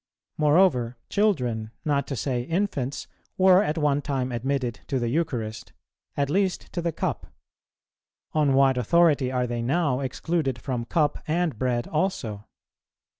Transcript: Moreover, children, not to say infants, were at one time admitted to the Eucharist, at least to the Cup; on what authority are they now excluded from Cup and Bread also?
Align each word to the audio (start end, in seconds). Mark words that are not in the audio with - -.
Moreover, 0.35 0.97
children, 1.09 1.69
not 1.85 2.07
to 2.07 2.15
say 2.15 2.41
infants, 2.41 3.05
were 3.37 3.61
at 3.61 3.77
one 3.77 4.01
time 4.01 4.31
admitted 4.31 4.79
to 4.87 4.97
the 4.97 5.09
Eucharist, 5.09 5.73
at 6.17 6.27
least 6.27 6.73
to 6.73 6.81
the 6.81 6.91
Cup; 6.91 7.27
on 8.33 8.55
what 8.55 8.79
authority 8.79 9.31
are 9.31 9.45
they 9.45 9.61
now 9.61 9.99
excluded 9.99 10.59
from 10.59 10.85
Cup 10.85 11.19
and 11.27 11.59
Bread 11.59 11.85
also? 11.87 12.47